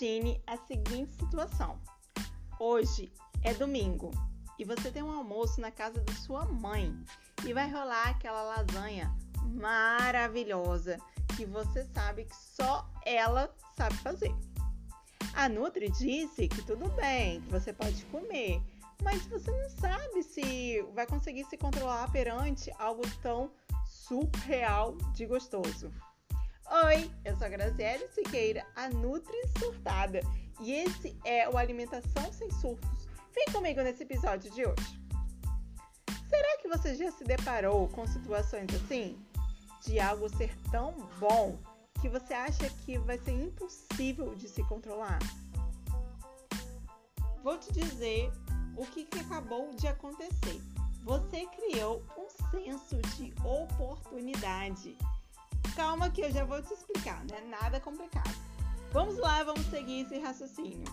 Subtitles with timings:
[0.00, 1.76] Imagine a seguinte situação:
[2.60, 3.12] hoje
[3.42, 4.12] é domingo
[4.56, 6.96] e você tem um almoço na casa da sua mãe
[7.44, 10.98] e vai rolar aquela lasanha maravilhosa
[11.36, 14.32] que você sabe que só ela sabe fazer.
[15.34, 18.62] A Nutri disse que tudo bem, que você pode comer,
[19.02, 23.50] mas você não sabe se vai conseguir se controlar perante algo tão
[23.84, 25.90] surreal de gostoso.
[26.70, 30.20] Oi, eu sou a Graziele Siqueira, a Nutri Surtada,
[30.60, 33.08] e esse é o Alimentação Sem Surtos.
[33.34, 35.00] Vem comigo nesse episódio de hoje.
[36.28, 39.18] Será que você já se deparou com situações assim?
[39.82, 41.58] De algo ser tão bom
[42.02, 45.20] que você acha que vai ser impossível de se controlar?
[47.42, 48.30] Vou te dizer
[48.76, 50.60] o que, que acabou de acontecer.
[51.02, 54.98] Você criou um senso de oportunidade
[55.74, 58.34] Calma que eu já vou te explicar, não é nada complicado.
[58.92, 60.84] Vamos lá, vamos seguir esse raciocínio.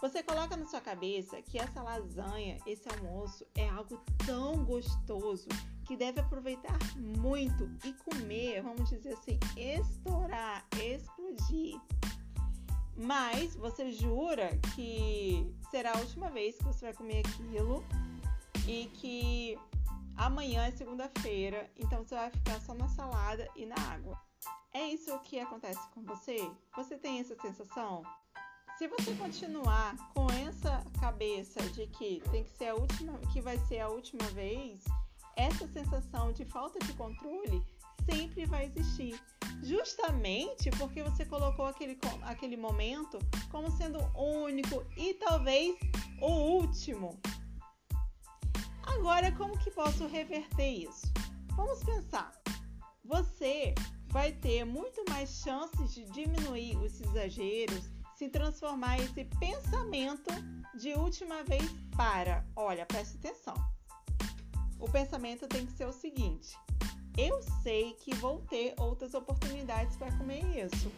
[0.00, 5.46] Você coloca na sua cabeça que essa lasanha, esse almoço é algo tão gostoso
[5.84, 11.78] que deve aproveitar muito e comer, vamos dizer assim, estourar, explodir.
[12.96, 17.84] Mas você jura que será a última vez que você vai comer aquilo
[18.66, 19.58] e que
[20.20, 24.20] Amanhã é segunda-feira, então você vai ficar só na salada e na água.
[24.74, 26.36] É isso que acontece com você?
[26.76, 28.02] Você tem essa sensação?
[28.76, 33.56] Se você continuar com essa cabeça de que tem que ser a última, que vai
[33.60, 34.84] ser a última vez,
[35.36, 37.64] essa sensação de falta de controle
[38.04, 39.18] sempre vai existir.
[39.62, 43.18] Justamente porque você colocou aquele, aquele momento
[43.50, 45.78] como sendo único e talvez
[46.20, 47.18] o último.
[49.00, 51.10] Agora, como que posso reverter isso?
[51.56, 52.38] Vamos pensar.
[53.02, 53.74] Você
[54.08, 60.30] vai ter muito mais chances de diminuir os exageros se transformar esse pensamento
[60.74, 61.64] de última vez
[61.96, 63.54] para, olha, preste atenção.
[64.78, 66.54] O pensamento tem que ser o seguinte:
[67.16, 70.92] eu sei que vou ter outras oportunidades para comer isso.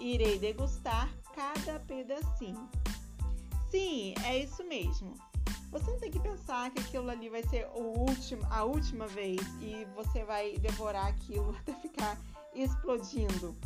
[0.00, 2.68] Irei degustar cada pedacinho.
[3.70, 5.14] Sim, é isso mesmo.
[5.72, 9.86] Você não tem que pensar que aquilo ali vai ser último, a última vez e
[9.96, 12.18] você vai devorar aquilo até ficar
[12.54, 13.56] explodindo.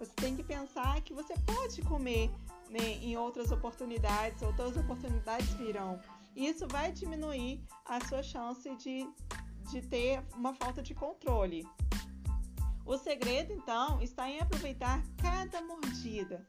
[0.00, 2.30] Você tem que pensar que você pode comer
[2.68, 6.00] né, em outras oportunidades, outras oportunidades virão.
[6.34, 9.08] E isso vai diminuir a sua chance de,
[9.70, 11.64] de ter uma falta de controle.
[12.84, 16.44] O segredo, então, está em aproveitar cada mordida.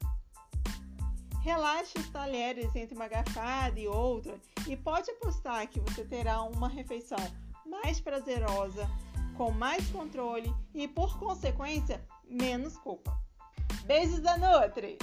[1.42, 4.38] Relaxe os talheres entre uma garfada e outra
[4.68, 7.18] e pode apostar que você terá uma refeição
[7.66, 8.88] mais prazerosa,
[9.36, 13.20] com mais controle e, por consequência, menos culpa.
[13.84, 14.96] Beijos da Nutri!